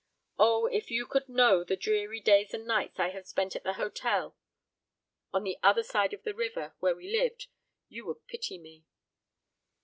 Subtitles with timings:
[0.39, 3.73] O, if you could know the dreary days and nights I have spent at the
[3.73, 4.35] hotel
[5.31, 7.45] on the other side of the river, where we lived,
[7.87, 8.83] you would pity me."